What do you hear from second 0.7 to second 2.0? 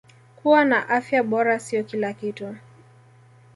afya bora sio